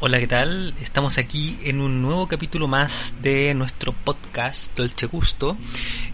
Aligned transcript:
Hola, 0.00 0.20
¿qué 0.20 0.28
tal? 0.28 0.74
Estamos 0.80 1.18
aquí 1.18 1.58
en 1.64 1.80
un 1.80 2.00
nuevo 2.00 2.28
capítulo 2.28 2.68
más 2.68 3.16
de 3.20 3.52
nuestro 3.54 3.92
podcast 3.92 4.72
Dolce 4.76 5.06
Gusto, 5.06 5.56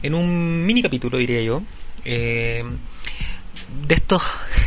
en 0.03 0.15
un 0.15 0.65
mini 0.65 0.81
capítulo 0.81 1.19
diría 1.19 1.43
yo, 1.43 1.63
eh, 2.03 2.65
de 3.87 3.95
estos 3.95 4.23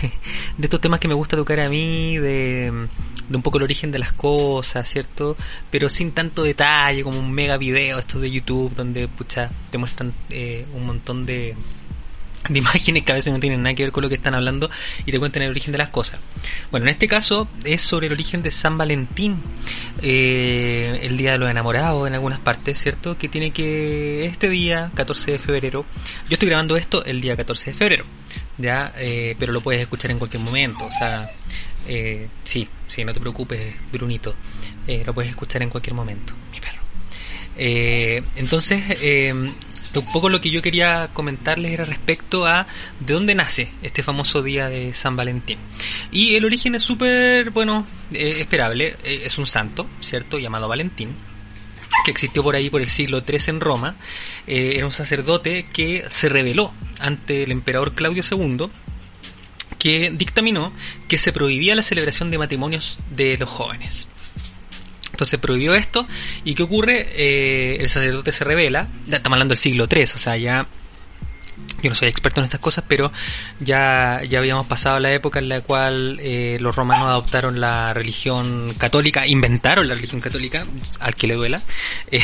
de 0.60 0.66
estos 0.68 0.80
temas 0.80 1.00
que 1.00 1.08
me 1.08 1.16
gusta 1.16 1.36
tocar 1.36 1.60
a 1.62 1.68
mí, 1.68 2.20
de, 2.20 2.72
de 3.28 3.36
un 3.36 3.42
poco 3.42 3.58
el 3.58 3.64
origen 3.64 3.92
de 3.92 3.98
las 3.98 4.14
cosas, 4.14 4.88
¿cierto? 4.88 5.36
Pero 5.72 5.90
sin 5.90 6.12
tanto 6.12 6.44
detalle, 6.44 7.02
como 7.02 7.18
un 7.18 7.32
mega 7.32 7.58
video 7.58 7.98
estos 7.98 8.22
de 8.22 8.30
YouTube 8.30 8.76
donde 8.76 9.08
pucha, 9.08 9.50
te 9.72 9.80
muestran 9.80 10.14
eh, 10.30 10.68
un 10.76 10.86
montón 10.86 11.26
de 11.26 11.56
de 12.50 12.60
imágenes 12.60 13.04
que 13.04 13.12
a 13.12 13.16
veces 13.16 13.34
no 13.34 13.40
tienen 13.40 13.62
nada 13.64 13.76
que 13.76 13.84
ver 13.84 13.92
con 13.92 14.04
lo 14.04 14.10
que 14.10 14.16
están 14.16 14.36
hablando 14.36 14.70
y 15.06 15.12
te 15.12 15.20
cuentan 15.20 15.44
el 15.44 15.50
origen 15.50 15.72
de 15.72 15.78
las 15.78 15.90
cosas. 15.90 16.20
Bueno, 16.72 16.86
en 16.86 16.92
este 16.92 17.08
caso 17.08 17.48
es 17.64 17.82
sobre 17.82 18.08
el 18.08 18.14
origen 18.14 18.42
de 18.42 18.52
San 18.52 18.78
Valentín, 18.78 19.42
eh, 20.02 21.00
el 21.04 21.18
Día 21.18 21.34
de 21.34 21.38
los 21.38 21.50
Enamorados 21.50 22.08
en 22.08 22.14
algunas 22.14 22.40
partes, 22.40 22.80
¿cierto? 22.80 23.18
Que 23.18 23.28
tiene 23.28 23.52
que 23.52 24.26
este 24.26 24.50
día, 24.50 24.92
14 24.96 25.34
de 25.34 25.40
febrero, 25.40 25.86
yo 26.30 26.36
estoy 26.36 26.48
grabando 26.48 26.78
esto 26.78 27.04
el 27.06 27.22
día 27.22 27.36
14 27.36 27.72
de 27.72 27.78
febrero, 27.78 28.06
ya, 28.58 28.94
eh, 28.98 29.36
pero 29.38 29.52
lo 29.52 29.62
puedes 29.62 29.82
escuchar 29.82 30.12
en 30.12 30.20
cualquier 30.20 30.42
momento, 30.44 30.86
o 30.86 30.92
sea, 30.92 31.30
eh, 31.88 32.28
sí, 32.44 32.68
sí, 32.88 33.04
no 33.04 33.14
te 33.14 33.20
preocupes, 33.20 33.76
Brunito, 33.92 34.36
eh, 34.88 35.04
lo 35.06 35.14
puedes 35.14 35.32
escuchar 35.32 35.62
en 35.64 35.70
cualquier 35.70 35.96
momento, 35.96 36.34
mi 36.52 36.60
perro. 36.60 36.82
Entonces, 38.36 38.84
un 40.00 40.12
poco 40.12 40.30
lo 40.30 40.42
que 40.42 40.50
yo 40.50 40.62
quería 40.62 41.10
comentarles 41.14 41.72
era 41.72 41.86
respecto 41.86 42.46
a 42.46 42.68
de 43.00 43.14
dónde 43.14 43.36
nace 43.36 43.72
este 43.82 44.04
famoso 44.04 44.42
día 44.42 44.70
de 44.70 44.94
San 44.94 45.16
Valentín. 45.16 45.60
Y 46.12 46.36
el 46.36 46.46
origen 46.46 46.76
es 46.76 46.84
súper, 46.84 47.52
bueno, 47.52 47.86
eh, 48.12 48.38
esperable. 48.40 48.98
Eh, 49.04 49.22
es 49.26 49.38
un 49.38 49.48
santo, 49.48 49.88
¿cierto? 50.02 50.40
Llamado 50.40 50.68
Valentín 50.68 51.16
que 52.06 52.12
existió 52.12 52.44
por 52.44 52.56
ahí 52.56 52.70
por 52.70 52.82
el 52.82 52.88
siglo 52.88 53.24
III 53.28 53.40
en 53.48 53.60
Roma, 53.60 53.96
eh, 54.46 54.74
era 54.76 54.86
un 54.86 54.92
sacerdote 54.92 55.66
que 55.66 56.06
se 56.10 56.30
rebeló 56.30 56.74
ante 57.00 57.44
el 57.44 57.52
emperador 57.52 57.94
Claudio 57.94 58.24
II, 58.30 58.70
que 59.78 60.12
dictaminó 60.12 60.74
que 61.08 61.18
se 61.18 61.34
prohibía 61.34 61.76
la 61.76 61.84
celebración 61.84 62.32
de 62.32 62.38
matrimonios 62.38 63.00
de 63.10 63.38
los 63.38 63.50
jóvenes. 63.50 64.10
Entonces 65.18 65.40
prohibió 65.40 65.74
esto. 65.74 66.08
¿Y 66.44 66.54
qué 66.54 66.62
ocurre? 66.62 67.08
Eh, 67.16 67.78
el 67.80 67.90
sacerdote 67.90 68.32
se 68.32 68.44
revela. 68.44 68.88
Estamos 69.10 69.36
hablando 69.36 69.54
del 69.54 69.58
siglo 69.58 69.88
III, 69.92 70.04
o 70.04 70.20
sea, 70.20 70.38
ya. 70.38 70.68
Yo 71.84 71.90
no 71.90 71.96
soy 71.96 72.08
experto 72.08 72.42
en 72.42 72.46
estas 72.46 72.60
cosas, 72.60 72.84
pero 72.88 73.12
ya, 73.60 74.24
ya 74.28 74.40
habíamos 74.40 74.66
pasado 74.66 75.00
la 75.00 75.14
época 75.14 75.40
en 75.40 75.50
la 75.50 75.62
cual 75.62 76.18
eh, 76.22 76.58
los 76.60 76.76
romanos 76.76 77.08
adoptaron 77.08 77.60
la 77.60 77.94
religión 77.94 78.74
católica, 78.78 79.28
inventaron 79.28 79.88
la 79.88 79.94
religión 79.94 80.20
católica, 80.20 80.66
al 81.00 81.16
que 81.16 81.28
le 81.28 81.36
duela, 81.36 81.62
eh, 82.12 82.22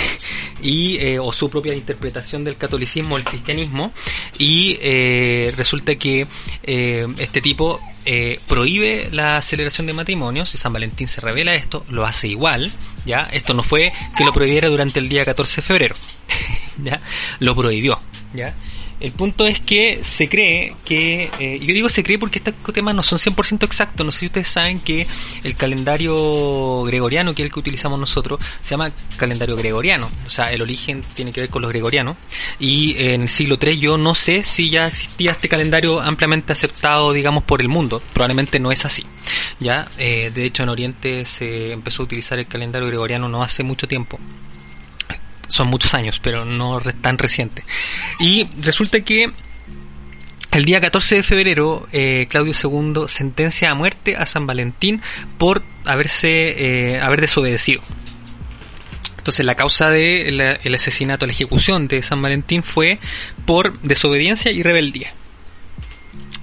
y, 0.62 0.98
eh, 0.98 1.20
o 1.20 1.32
su 1.32 1.50
propia 1.50 1.76
interpretación 1.76 2.44
del 2.44 2.58
catolicismo, 2.58 3.18
el 3.18 3.24
cristianismo, 3.24 3.92
y 4.38 4.78
eh, 4.82 5.54
resulta 5.56 5.96
que 5.96 6.28
este 6.64 7.42
tipo 7.42 7.80
prohíbe 8.48 9.10
la 9.12 9.42
celebración 9.42 9.88
de 9.88 9.94
matrimonios 9.94 10.54
y 10.56 10.58
San 10.58 10.74
Valentín 10.74 11.08
se 11.08 11.22
revela 11.22 11.56
esto, 11.56 11.86
lo 11.90 12.06
hace 12.06 12.28
igual, 12.28 12.74
¿ya? 13.06 13.30
Esto 13.32 13.54
no 13.54 13.64
fue 13.64 13.92
que 14.18 14.26
lo 14.26 14.34
prohibiera 14.34 14.70
durante 14.70 15.00
el 15.00 15.10
día 15.10 15.24
14 15.26 15.58
de 15.58 15.62
febrero, 15.62 15.96
¿ya? 16.84 17.02
Lo 17.40 17.56
prohibió, 17.56 18.02
¿ya? 18.34 18.56
El 19.00 19.12
punto 19.12 19.46
es 19.48 19.60
que 19.60 20.00
se 20.04 20.30
cree 20.30 20.76
que, 20.86 21.30
eh, 21.40 21.60
yo 21.60 21.74
digo 21.74 21.90
se 21.90 22.04
cree 22.04 22.18
porque 22.18 22.40
estos 22.40 22.56
temas 22.74 22.96
no 22.96 23.04
son 23.04 23.20
100% 23.20 23.64
exactos, 23.64 24.06
no 24.06 24.12
sé 24.12 24.20
si 24.20 24.26
ustedes 24.28 24.48
saben 24.48 24.80
que 24.80 25.06
el 25.44 25.56
calendario 25.56 26.84
gregoriano, 26.84 27.36
que 27.36 27.42
es 27.42 27.48
el 27.48 27.54
que 27.54 27.60
utilizamos 27.60 28.00
nosotros, 28.00 28.40
se 28.62 28.72
llama 28.72 28.92
calendario 29.18 29.56
gregoriano, 29.56 30.10
o 30.26 30.30
sea, 30.30 30.52
el 30.52 30.62
origen 30.62 31.04
tiene 31.14 31.32
que 31.32 31.42
ver 31.42 31.50
con 31.50 31.62
los 31.62 31.72
gregorianos, 31.72 32.18
y 32.60 32.96
en 32.98 33.24
el 33.24 33.30
siglo 33.30 33.58
III 33.62 33.80
yo 33.80 33.98
no 33.98 34.16
sé 34.16 34.44
si 34.44 34.70
ya 34.70 34.88
existía 34.88 35.32
este 35.32 35.50
calendario 35.50 36.00
ampliamente 36.00 36.54
aceptado, 36.54 37.12
digamos, 37.14 37.44
por 37.44 37.62
el 37.62 37.68
mundo, 37.68 38.02
probablemente 38.14 38.60
no 38.60 38.72
es 38.72 38.86
así, 38.86 39.06
ya, 39.60 39.90
eh, 39.98 40.32
de 40.34 40.46
hecho 40.46 40.64
en 40.64 40.70
Oriente 40.70 41.26
se 41.26 41.72
empezó 41.72 42.04
a 42.04 42.06
utilizar 42.06 42.40
el 42.40 42.48
calendario 42.48 42.88
gregoriano 42.88 43.28
no 43.28 43.44
hace 43.44 43.64
mucho 43.64 43.88
tiempo, 43.88 44.20
son 45.54 45.68
muchos 45.68 45.94
años, 45.94 46.20
pero 46.22 46.46
no 46.46 46.82
tan 47.02 47.18
reciente. 47.18 47.64
Y 48.20 48.48
resulta 48.62 49.02
que 49.02 49.32
el 50.52 50.66
día 50.66 50.82
14 50.82 51.16
de 51.16 51.24
febrero, 51.24 51.88
eh, 51.92 52.28
Claudio 52.30 52.54
II 52.54 53.08
sentencia 53.08 53.70
a 53.70 53.76
muerte 53.76 54.16
a 54.16 54.26
San 54.26 54.48
Valentín 54.48 55.02
por 55.38 55.64
haberse, 55.86 56.94
eh, 56.96 57.00
haber 57.00 57.22
desobedecido. 57.22 57.82
Entonces 59.18 59.46
la 59.46 59.56
causa 59.56 59.90
del 59.90 60.42
el 60.42 60.76
asesinato, 60.76 61.26
la 61.26 61.32
ejecución 61.32 61.88
de 61.88 62.02
San 62.02 62.22
Valentín 62.22 62.62
fue 62.62 63.00
por 63.46 63.80
desobediencia 63.82 64.52
y 64.52 64.64
rebeldía. 64.64 65.14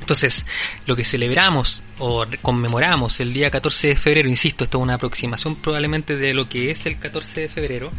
Entonces, 0.00 0.44
lo 0.86 0.96
que 0.96 1.04
celebramos 1.04 1.84
o 1.98 2.24
conmemoramos 2.42 3.20
el 3.20 3.32
día 3.32 3.48
14 3.48 3.88
de 3.88 3.96
febrero, 3.96 4.28
insisto, 4.28 4.64
esto 4.64 4.78
es 4.78 4.82
una 4.82 4.94
aproximación 4.94 5.54
probablemente 5.54 6.16
de 6.16 6.34
lo 6.34 6.48
que 6.48 6.72
es 6.72 6.84
el 6.86 6.98
14 6.98 7.42
de 7.42 7.48
febrero, 7.48 7.92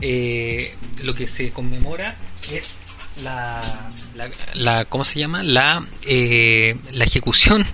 eh, 0.00 0.74
lo 1.02 1.14
que 1.14 1.26
se 1.26 1.50
conmemora 1.52 2.16
es 2.52 2.76
la, 3.22 3.60
la, 4.14 4.30
la- 4.54 4.84
¿cómo 4.84 5.04
se 5.04 5.18
llama? 5.20 5.42
La, 5.42 5.84
eh, 6.06 6.76
la 6.92 7.04
ejecución 7.04 7.64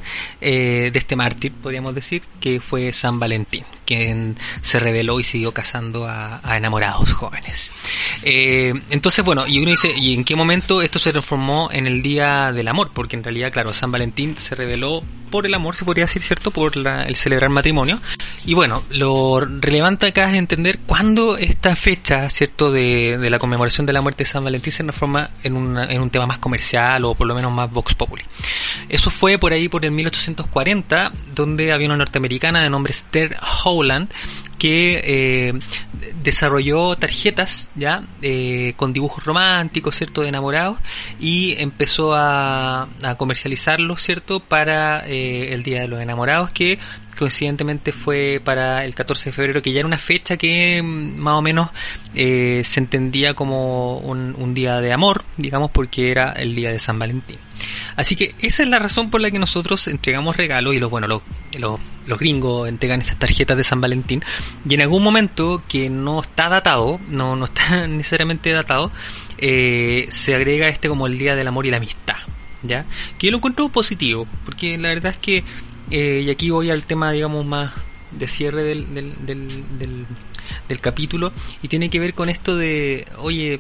eh, 0.41 0.91
de 0.93 0.99
este 0.99 1.17
mártir, 1.17 1.53
podríamos 1.53 1.95
decir, 1.95 2.23
que 2.41 2.61
fue 2.61 2.93
San 2.93 3.19
Valentín, 3.19 3.65
quien 3.97 4.39
se 4.63 4.79
rebeló 4.81 5.21
y 5.21 5.25
siguió 5.25 5.53
casando 5.53 6.07
a, 6.07 6.41
a 6.43 6.57
enamorados 6.57 7.13
jóvenes. 7.13 7.71
Eh, 8.23 8.73
entonces, 8.91 9.25
bueno, 9.25 9.47
y 9.47 9.59
uno 9.59 9.71
dice, 9.71 9.93
¿y 9.97 10.15
en 10.15 10.25
qué 10.25 10.37
momento 10.37 10.83
esto 10.83 10.99
se 10.99 11.11
transformó 11.13 11.69
en 11.73 11.87
el 11.87 12.03
Día 12.03 12.53
del 12.53 12.69
Amor? 12.69 12.91
Porque 12.95 13.17
en 13.17 13.25
realidad, 13.25 13.53
claro, 13.53 13.73
San 13.73 13.93
Valentín 13.93 14.37
se 14.39 14.55
reveló 14.55 15.01
por 15.31 15.47
el 15.47 15.55
amor, 15.55 15.75
se 15.77 15.87
podría 15.87 16.05
decir, 16.05 16.21
¿cierto? 16.21 16.51
Por 16.51 16.77
la- 16.77 17.05
el 17.05 17.17
celebrar 17.17 17.49
matrimonio. 17.49 17.99
Y 18.45 18.53
bueno, 18.53 18.83
lo 18.91 19.41
relevante 19.41 20.05
acá 20.09 20.29
es 20.31 20.35
entender 20.37 20.81
cuándo 20.81 21.39
esta 21.39 21.75
fecha, 21.75 22.29
¿cierto? 22.29 22.71
De, 22.71 23.17
de 23.17 23.31
la 23.31 23.39
conmemoración 23.39 23.87
de 23.87 23.95
la 23.95 24.03
muerte 24.03 24.25
de 24.25 24.31
San 24.31 24.45
Valentín 24.45 24.73
se 24.75 24.83
transforma 24.83 25.31
en, 25.43 25.55
una- 25.57 25.85
en 25.85 26.03
un 26.03 26.11
tema 26.11 26.27
más 26.27 26.37
comercial 26.39 27.03
o 27.07 27.15
por 27.15 27.27
lo 27.27 27.35
menos 27.35 27.51
más 27.51 27.71
vox 27.71 27.95
populi. 27.95 28.23
Eso 28.91 29.09
fue 29.11 29.39
por 29.39 29.55
ahí 29.55 29.69
por 29.71 29.87
el 29.87 29.93
1840, 29.93 31.13
donde 31.35 31.73
había 31.73 31.87
una 31.87 31.97
norteamericana 31.97 32.63
de 32.63 32.69
nombre 32.69 32.91
Esther 32.91 33.35
Que 34.59 35.01
eh, 35.03 35.53
desarrolló 36.23 36.97
tarjetas 36.97 37.69
ya 37.75 38.05
eh, 38.23 38.75
con 38.77 38.93
dibujos 38.93 39.25
románticos 39.25 39.97
cierto 39.97 40.23
de 40.23 40.29
enamorados 40.29 40.79
y 41.21 41.55
empezó 41.59 42.15
a, 42.15 42.89
a 43.03 43.15
comercializarlos 43.17 44.03
cierto 44.03 44.41
para 44.41 45.07
eh, 45.07 45.53
el 45.53 45.63
día 45.63 45.83
de 45.83 45.89
los 45.89 46.01
enamorados 46.01 46.53
que 46.53 46.79
coincidentemente 47.19 47.93
fue 47.93 48.41
para 48.43 48.85
el 48.85 48.95
14 48.95 49.31
de 49.31 49.33
febrero 49.33 49.63
que 49.63 49.73
ya 49.73 49.81
era 49.81 49.87
una 49.87 49.99
fecha 49.99 50.37
que 50.37 50.83
mm, 50.83 51.17
más 51.19 51.35
o 51.35 51.43
menos 51.43 51.71
eh, 52.15 52.63
se 52.65 52.81
entendía 52.81 53.35
como 53.35 53.99
un, 53.99 54.35
un 54.37 54.55
día 54.55 54.81
de 54.81 54.93
amor 54.93 55.25
digamos 55.37 55.71
porque 55.71 56.11
era 56.11 56.33
el 56.33 56.55
día 56.55 56.71
de 56.71 56.79
San 56.79 56.99
Valentín 56.99 57.39
Así 57.97 58.17
que 58.17 58.35
esa 58.41 58.63
es 58.63 58.69
la 58.69 58.79
razón 58.79 59.11
por 59.11 59.21
la 59.21 59.31
que 59.31 59.39
nosotros 59.39 59.89
entregamos 59.89 60.37
regalos 60.37 60.75
y 60.75 60.81
los, 60.81 60.91
bueno, 60.91 61.07
los, 61.07 61.23
los, 61.59 62.19
gringos 62.19 62.69
entregan 62.69 63.01
estas 63.01 63.19
tarjetas 63.19 63.57
de 63.57 63.65
San 63.65 63.81
Valentín 63.81 64.23
y 64.69 64.75
en 64.75 64.83
algún 64.83 65.03
momento 65.03 65.63
que 65.69 65.91
no 65.91 66.21
está 66.21 66.49
datado, 66.49 67.01
no, 67.09 67.37
no 67.37 67.47
está 67.47 67.87
necesariamente 67.89 68.51
datado, 68.51 68.91
eh, 69.39 70.07
se 70.11 70.35
agrega 70.35 70.69
este 70.69 70.89
como 70.89 71.07
el 71.07 71.19
Día 71.19 71.35
del 71.35 71.49
Amor 71.49 71.67
y 71.67 71.71
la 71.71 71.79
Amistad, 71.79 72.17
¿ya? 72.63 72.87
Que 73.19 73.27
yo 73.27 73.31
lo 73.33 73.39
encuentro 73.39 73.69
positivo, 73.69 74.27
porque 74.45 74.79
la 74.79 74.89
verdad 74.89 75.13
es 75.13 75.19
que, 75.19 75.45
eh, 75.91 76.23
y 76.25 76.31
aquí 76.31 76.51
voy 76.51 76.71
al 76.71 76.85
tema, 76.85 77.13
digamos, 77.13 77.45
más 77.45 77.73
de 78.11 78.29
cierre 78.29 78.63
del, 78.63 78.95
del, 78.95 79.27
del, 79.27 79.79
del, 79.79 80.07
del 80.69 80.81
capítulo, 80.81 81.33
y 81.63 81.69
tiene 81.69 81.91
que 81.91 82.01
ver 82.01 82.13
con 82.13 82.29
esto 82.29 82.57
de, 82.57 83.07
oye, 83.19 83.59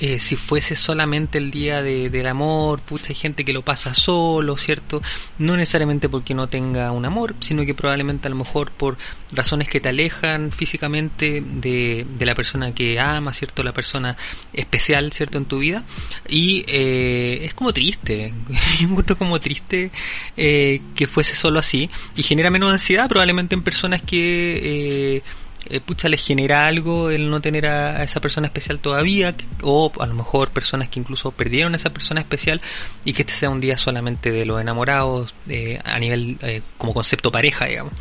eh, 0.00 0.20
si 0.20 0.36
fuese 0.36 0.76
solamente 0.76 1.38
el 1.38 1.50
día 1.50 1.82
de, 1.82 2.10
del 2.10 2.26
amor, 2.26 2.82
pucha, 2.82 3.08
hay 3.10 3.14
gente 3.14 3.44
que 3.44 3.52
lo 3.52 3.62
pasa 3.62 3.94
solo, 3.94 4.56
¿cierto? 4.56 5.02
No 5.38 5.56
necesariamente 5.56 6.08
porque 6.08 6.34
no 6.34 6.48
tenga 6.48 6.92
un 6.92 7.04
amor, 7.04 7.34
sino 7.40 7.64
que 7.64 7.74
probablemente 7.74 8.28
a 8.28 8.30
lo 8.30 8.36
mejor 8.36 8.70
por 8.70 8.96
razones 9.32 9.68
que 9.68 9.80
te 9.80 9.88
alejan 9.88 10.52
físicamente 10.52 11.42
de, 11.44 12.06
de 12.18 12.26
la 12.26 12.34
persona 12.34 12.74
que 12.74 12.98
ama, 13.00 13.32
¿cierto? 13.32 13.62
La 13.62 13.72
persona 13.72 14.16
especial, 14.52 15.12
¿cierto? 15.12 15.38
En 15.38 15.46
tu 15.46 15.58
vida. 15.58 15.84
Y 16.28 16.64
eh, 16.68 17.40
es 17.44 17.54
como 17.54 17.72
triste, 17.72 18.32
yo 18.80 18.88
encuentro 18.88 19.16
como 19.16 19.38
triste 19.40 19.90
eh, 20.36 20.80
que 20.94 21.06
fuese 21.06 21.34
solo 21.34 21.58
así 21.58 21.90
y 22.16 22.22
genera 22.22 22.50
menos 22.50 22.72
ansiedad 22.72 23.08
probablemente 23.08 23.54
en 23.54 23.62
personas 23.62 24.02
que... 24.02 25.22
Eh, 25.68 25.80
pucha, 25.80 26.08
les 26.08 26.24
genera 26.24 26.66
algo 26.66 27.10
el 27.10 27.28
no 27.28 27.40
tener 27.40 27.66
a, 27.66 28.02
esa 28.02 28.20
persona 28.20 28.46
especial 28.46 28.78
todavía, 28.78 29.34
o 29.62 29.92
a 29.98 30.06
lo 30.06 30.14
mejor 30.14 30.50
personas 30.50 30.88
que 30.88 31.00
incluso 31.00 31.32
perdieron 31.32 31.72
a 31.72 31.76
esa 31.76 31.90
persona 31.90 32.20
especial 32.20 32.60
y 33.04 33.12
que 33.12 33.22
este 33.22 33.34
sea 33.34 33.50
un 33.50 33.60
día 33.60 33.76
solamente 33.76 34.30
de 34.30 34.46
los 34.46 34.60
enamorados 34.60 35.34
eh, 35.48 35.78
a 35.84 35.98
nivel 35.98 36.38
eh, 36.42 36.62
como 36.78 36.94
concepto 36.94 37.32
pareja, 37.32 37.66
digamos. 37.66 37.92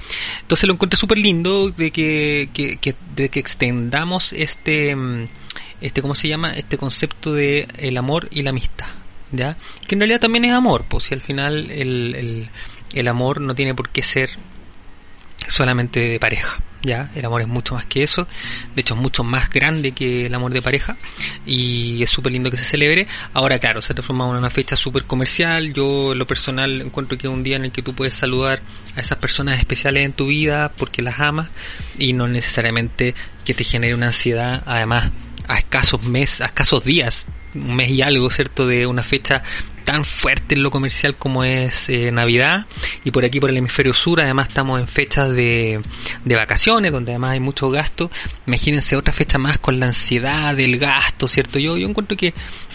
Entonces 0.41 0.67
lo 0.67 0.73
encuentro 0.73 0.97
súper 0.97 1.17
lindo 1.17 1.69
de 1.69 1.91
que, 1.91 2.49
que, 2.53 2.95
de 3.15 3.29
que 3.29 3.39
extendamos 3.39 4.33
este, 4.33 4.95
mm, 4.95 5.27
este, 5.81 6.01
¿cómo 6.01 6.13
se 6.13 6.27
llama? 6.27 6.53
Este 6.53 6.77
concepto 6.77 7.33
de 7.33 7.67
el 7.77 7.97
amor 7.97 8.27
y 8.31 8.43
la 8.43 8.51
amistad. 8.51 8.87
¿Ya? 9.31 9.57
Que 9.87 9.95
en 9.95 10.01
realidad 10.01 10.21
también 10.21 10.45
es 10.45 10.53
amor, 10.53 10.85
pues 10.87 11.05
si 11.05 11.13
al 11.13 11.21
final 11.21 11.69
el, 11.71 12.15
el, 12.15 12.49
el 12.93 13.07
amor 13.07 13.41
no 13.41 13.55
tiene 13.55 13.73
por 13.73 13.89
qué 13.89 14.03
ser 14.03 14.29
solamente 15.49 15.99
de 15.99 16.19
pareja. 16.19 16.59
Ya, 16.81 17.09
el 17.15 17.25
amor 17.25 17.41
es 17.41 17.47
mucho 17.47 17.73
más 17.73 17.85
que 17.85 18.03
eso, 18.03 18.27
de 18.75 18.81
hecho 18.81 18.93
es 18.93 18.99
mucho 18.99 19.23
más 19.23 19.49
grande 19.49 19.93
que 19.93 20.27
el 20.27 20.35
amor 20.35 20.53
de 20.53 20.61
pareja 20.61 20.97
y 21.43 22.03
es 22.03 22.11
súper 22.11 22.31
lindo 22.31 22.51
que 22.51 22.57
se 22.57 22.63
celebre. 22.63 23.07
Ahora, 23.33 23.57
claro, 23.57 23.81
se 23.81 23.91
ha 23.91 23.95
transformado 23.95 24.31
en 24.31 24.37
una 24.37 24.51
fecha 24.51 24.75
súper 24.75 25.05
comercial. 25.05 25.73
Yo, 25.73 26.11
en 26.11 26.19
lo 26.19 26.27
personal, 26.27 26.81
encuentro 26.81 27.17
que 27.17 27.25
es 27.25 27.33
un 27.33 27.41
día 27.41 27.55
en 27.55 27.65
el 27.65 27.71
que 27.71 27.81
tú 27.81 27.95
puedes 27.95 28.13
saludar 28.13 28.61
a 28.95 29.01
esas 29.01 29.17
personas 29.17 29.57
especiales 29.57 30.05
en 30.05 30.13
tu 30.13 30.27
vida 30.27 30.69
porque 30.77 31.01
las 31.01 31.19
amas 31.19 31.47
y 31.97 32.13
no 32.13 32.27
necesariamente 32.27 33.15
que 33.43 33.55
te 33.55 33.63
genere 33.63 33.95
una 33.95 34.07
ansiedad, 34.07 34.61
además, 34.67 35.11
a 35.47 35.57
escasos 35.57 36.03
meses, 36.03 36.41
a 36.41 36.45
escasos 36.45 36.83
días, 36.83 37.25
un 37.55 37.75
mes 37.75 37.89
y 37.89 38.03
algo, 38.03 38.29
¿cierto? 38.29 38.67
De 38.67 38.85
una 38.85 39.01
fecha 39.01 39.41
tan 39.85 40.03
fuerte 40.03 40.55
en 40.55 40.63
lo 40.63 40.71
comercial 40.71 41.15
como 41.15 41.43
es 41.43 41.89
eh, 41.89 42.11
Navidad. 42.11 42.65
Y 43.03 43.11
por 43.11 43.23
aquí 43.23 43.39
por 43.39 43.49
el 43.49 43.57
hemisferio 43.57 43.93
sur 43.93 44.19
además 44.19 44.49
estamos 44.49 44.79
en 44.79 44.87
fechas 44.87 45.29
de, 45.29 45.79
de 46.25 46.35
vacaciones 46.35 46.91
donde 46.91 47.11
además 47.11 47.31
hay 47.31 47.39
mucho 47.39 47.69
gasto. 47.69 48.11
Imagínense 48.47 48.95
otra 48.95 49.13
fecha 49.13 49.37
más 49.37 49.59
con 49.59 49.79
la 49.79 49.87
ansiedad 49.87 50.55
del 50.55 50.77
gasto 50.77 51.27
cierto 51.27 51.59
yo 51.59 51.77
yo 51.77 51.87
encuentro 51.87 52.17
que 52.17 52.33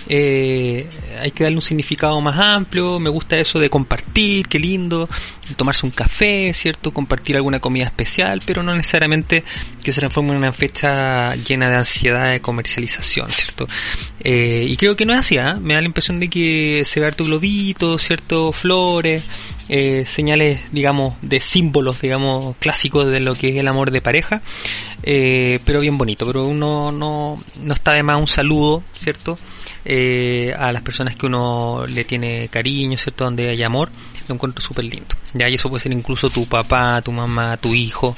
eh, 0.08 0.88
hay 1.20 1.30
que 1.32 1.44
darle 1.44 1.56
un 1.56 1.62
significado 1.62 2.20
más 2.20 2.38
amplio. 2.38 2.98
Me 2.98 3.10
gusta 3.10 3.36
eso 3.36 3.58
de 3.58 3.68
compartir 3.68 4.48
qué 4.48 4.58
lindo 4.58 5.08
tomarse 5.56 5.86
un 5.86 5.92
café 5.92 6.52
cierto 6.54 6.92
compartir 6.92 7.36
alguna 7.36 7.60
comida 7.60 7.84
especial 7.84 8.40
pero 8.44 8.62
no 8.62 8.74
necesariamente 8.74 9.44
que 9.82 9.92
se 9.92 10.00
transforme 10.00 10.30
en 10.30 10.36
una 10.36 10.52
fecha 10.52 11.34
llena 11.36 11.68
de 11.70 11.76
ansiedad 11.76 12.30
de 12.30 12.40
comercialización 12.40 13.30
cierto 13.30 13.66
eh, 14.22 14.66
y 14.68 14.76
creo 14.76 14.96
que 14.96 15.04
no 15.04 15.12
es 15.12 15.20
así 15.20 15.38
¿ah? 15.38 15.58
me 15.60 15.74
da 15.74 15.80
la 15.80 15.86
impresión 15.86 16.20
de 16.20 16.28
que 16.28 16.82
se 16.84 16.99
ver 17.00 17.14
tu 17.14 17.24
globito, 17.24 17.98
cierto 17.98 18.52
flores, 18.52 19.24
eh, 19.68 20.04
señales, 20.04 20.60
digamos, 20.72 21.14
de 21.22 21.40
símbolos, 21.40 22.00
digamos, 22.00 22.56
clásicos 22.58 23.06
de 23.06 23.20
lo 23.20 23.34
que 23.34 23.50
es 23.50 23.56
el 23.56 23.68
amor 23.68 23.90
de 23.90 24.02
pareja, 24.02 24.42
eh, 25.02 25.60
pero 25.64 25.80
bien 25.80 25.96
bonito, 25.96 26.26
pero 26.26 26.46
uno 26.46 26.92
no, 26.92 27.38
no 27.62 27.74
está 27.74 27.92
de 27.92 28.02
más 28.02 28.18
un 28.18 28.26
saludo, 28.26 28.82
¿cierto? 28.98 29.38
Eh, 29.84 30.54
a 30.58 30.72
las 30.72 30.82
personas 30.82 31.16
que 31.16 31.26
uno 31.26 31.86
le 31.86 32.04
tiene 32.04 32.48
cariño, 32.48 32.98
¿cierto? 32.98 33.24
Donde 33.24 33.48
hay 33.48 33.62
amor, 33.62 33.90
lo 34.28 34.34
encuentro 34.34 34.60
súper 34.60 34.84
lindo. 34.84 35.16
Ya, 35.34 35.48
y 35.48 35.54
eso 35.54 35.68
puede 35.68 35.82
ser 35.82 35.92
incluso 35.92 36.30
tu 36.30 36.46
papá, 36.46 37.00
tu 37.02 37.12
mamá, 37.12 37.56
tu 37.56 37.74
hijo. 37.74 38.16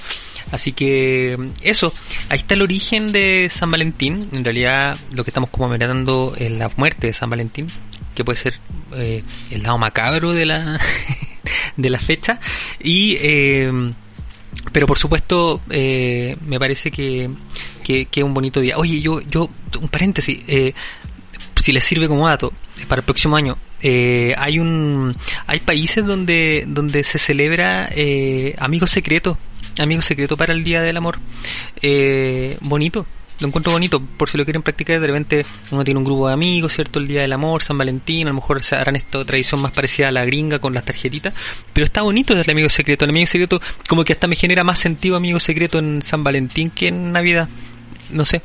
Así 0.52 0.72
que 0.72 1.38
eso, 1.62 1.94
ahí 2.28 2.36
está 2.36 2.54
el 2.54 2.62
origen 2.62 3.10
de 3.10 3.48
San 3.50 3.70
Valentín. 3.70 4.28
En 4.32 4.44
realidad 4.44 4.98
lo 5.10 5.24
que 5.24 5.30
estamos 5.30 5.48
conmemorando 5.48 6.34
es 6.38 6.52
la 6.52 6.70
muerte 6.76 7.06
de 7.06 7.14
San 7.14 7.30
Valentín, 7.30 7.68
que 8.14 8.22
puede 8.22 8.36
ser 8.36 8.60
eh, 8.94 9.24
el 9.50 9.62
lado 9.62 9.78
macabro 9.78 10.32
de 10.32 10.44
la, 10.44 10.78
de 11.78 11.90
la 11.90 11.98
fecha. 11.98 12.38
Y, 12.82 13.16
eh, 13.18 13.72
pero 14.72 14.86
por 14.86 14.98
supuesto, 14.98 15.58
eh, 15.70 16.36
me 16.46 16.58
parece 16.58 16.90
que, 16.90 17.30
que, 17.82 18.06
es 18.12 18.22
un 18.22 18.34
bonito 18.34 18.60
día. 18.60 18.76
Oye, 18.76 19.00
yo, 19.00 19.22
yo, 19.22 19.48
un 19.80 19.88
paréntesis, 19.88 20.38
si 21.56 21.72
les 21.72 21.82
sirve 21.82 22.08
como 22.08 22.28
dato, 22.28 22.52
para 22.88 23.00
el 23.00 23.06
próximo 23.06 23.36
año, 23.36 23.56
hay 24.36 24.58
un, 24.58 25.16
hay 25.46 25.60
países 25.60 26.04
donde, 26.04 26.64
donde 26.68 27.04
se 27.04 27.18
celebra 27.18 27.88
amigos 28.58 28.90
secretos, 28.90 29.38
amigos 29.78 30.04
secretos 30.04 30.38
para 30.38 30.52
el 30.52 30.64
Día 30.64 30.82
del 30.82 30.96
Amor. 30.96 31.18
bonito 32.60 33.06
lo 33.42 33.48
encuentro 33.48 33.72
bonito, 33.72 34.00
por 34.00 34.30
si 34.30 34.38
lo 34.38 34.44
quieren 34.44 34.62
practicar, 34.62 35.00
de 35.00 35.06
repente 35.06 35.46
uno 35.70 35.84
tiene 35.84 35.98
un 35.98 36.04
grupo 36.04 36.28
de 36.28 36.34
amigos, 36.34 36.72
¿cierto? 36.74 36.98
El 36.98 37.08
Día 37.08 37.22
del 37.22 37.32
Amor, 37.32 37.62
San 37.62 37.76
Valentín, 37.76 38.26
a 38.28 38.30
lo 38.30 38.34
mejor 38.34 38.62
harán 38.70 38.96
esta 38.96 39.24
tradición 39.24 39.60
más 39.60 39.72
parecida 39.72 40.08
a 40.08 40.12
la 40.12 40.24
gringa 40.24 40.60
con 40.60 40.72
las 40.72 40.84
tarjetitas, 40.84 41.34
pero 41.72 41.84
está 41.84 42.02
bonito 42.02 42.32
el 42.32 42.48
amigo 42.48 42.68
secreto, 42.68 43.04
el 43.04 43.10
amigo 43.10 43.26
secreto 43.26 43.60
como 43.88 44.04
que 44.04 44.12
hasta 44.12 44.26
me 44.26 44.36
genera 44.36 44.64
más 44.64 44.78
sentido 44.78 45.16
amigo 45.16 45.40
secreto 45.40 45.78
en 45.78 46.02
San 46.02 46.22
Valentín 46.22 46.70
que 46.70 46.88
en 46.88 47.12
Navidad, 47.12 47.48
no 48.10 48.24
sé, 48.24 48.42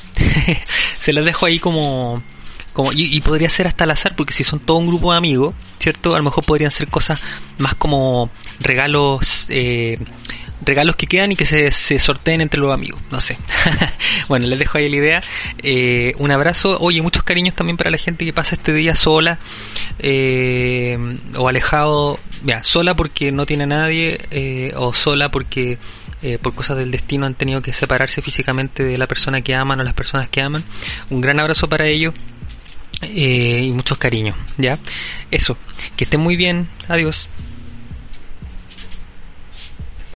se 1.00 1.14
las 1.14 1.24
dejo 1.24 1.46
ahí 1.46 1.60
como... 1.60 2.24
Como, 2.74 2.92
y, 2.94 3.20
podría 3.22 3.50
ser 3.50 3.66
hasta 3.66 3.86
al 3.86 3.90
azar, 3.90 4.16
porque 4.16 4.34
si 4.34 4.44
son 4.44 4.60
todo 4.60 4.78
un 4.78 4.86
grupo 4.86 5.12
de 5.12 5.18
amigos, 5.18 5.56
¿cierto? 5.80 6.14
A 6.14 6.20
lo 6.20 6.24
mejor 6.24 6.46
podrían 6.46 6.70
ser 6.70 6.88
cosas 6.90 7.24
más 7.58 7.74
como 7.74 8.30
regalos 8.60 9.48
eh, 9.50 9.98
regalos 10.62 10.96
que 10.96 11.06
quedan 11.08 11.32
y 11.32 11.36
que 11.36 11.46
se, 11.46 11.72
se 11.72 12.00
sorteen 12.00 12.42
entre 12.42 12.60
los 12.60 12.74
amigos. 12.74 13.02
No 13.12 13.22
sé. 13.22 13.38
bueno, 14.28 14.48
les 14.48 14.58
dejo 14.58 14.78
ahí 14.78 14.90
la 14.90 14.96
idea. 14.96 15.24
Eh, 15.62 16.14
un 16.18 16.32
abrazo. 16.32 16.78
Oye, 16.80 17.02
muchos 17.02 17.24
cariños 17.24 17.56
también 17.56 17.78
para 17.78 17.90
la 17.90 17.98
gente 17.98 18.26
que 18.26 18.34
pasa 18.34 18.56
este 18.56 18.74
día 18.74 18.96
sola 18.96 19.40
eh, 20.00 20.98
o 21.36 21.48
alejado. 21.48 22.20
Mira, 22.44 22.64
sola 22.64 22.96
porque 22.96 23.32
no 23.32 23.46
tiene 23.46 23.68
nadie 23.68 24.20
eh, 24.32 24.74
o 24.76 24.94
sola 24.94 25.30
porque 25.30 25.78
por 26.42 26.54
cosas 26.56 26.78
del 26.78 26.92
destino 26.92 27.26
han 27.26 27.36
tenido 27.36 27.62
que 27.62 27.72
separarse 27.72 28.22
físicamente 28.22 28.84
de 28.84 28.98
la 28.98 29.08
persona 29.08 29.42
que 29.42 29.56
aman 29.56 29.80
o 29.80 29.84
las 29.84 29.94
personas 29.94 30.28
que 30.28 30.42
aman. 30.42 30.64
Un 31.10 31.22
gran 31.22 31.40
abrazo 31.40 31.70
para 31.70 31.86
ellos. 31.86 32.14
y 33.04 33.72
muchos 33.74 33.98
cariños, 33.98 34.36
¿ya? 34.58 34.80
Eso, 35.30 35.58
que 35.96 36.04
estén 36.06 36.20
muy 36.20 36.36
bien, 36.36 36.68
adiós. 36.90 37.30